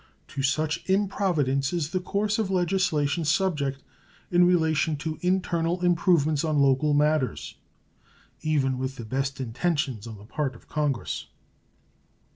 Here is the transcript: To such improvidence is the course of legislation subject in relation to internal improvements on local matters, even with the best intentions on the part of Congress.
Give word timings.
To 0.29 0.41
such 0.41 0.83
improvidence 0.89 1.71
is 1.73 1.91
the 1.91 1.99
course 1.99 2.39
of 2.39 2.49
legislation 2.49 3.23
subject 3.23 3.83
in 4.31 4.47
relation 4.47 4.95
to 4.95 5.19
internal 5.21 5.79
improvements 5.85 6.43
on 6.43 6.57
local 6.57 6.95
matters, 6.95 7.53
even 8.41 8.79
with 8.79 8.95
the 8.95 9.05
best 9.05 9.39
intentions 9.39 10.07
on 10.07 10.17
the 10.17 10.25
part 10.25 10.55
of 10.55 10.67
Congress. 10.67 11.27